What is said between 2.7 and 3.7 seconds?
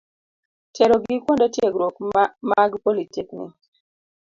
politeknik.